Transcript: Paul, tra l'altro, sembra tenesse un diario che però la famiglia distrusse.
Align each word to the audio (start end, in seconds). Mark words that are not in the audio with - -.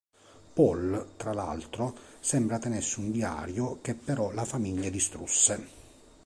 Paul, 0.53 1.09
tra 1.15 1.31
l'altro, 1.31 1.95
sembra 2.19 2.57
tenesse 2.57 2.99
un 2.99 3.11
diario 3.11 3.79
che 3.81 3.93
però 3.93 4.31
la 4.31 4.45
famiglia 4.45 4.89
distrusse. 4.89 5.69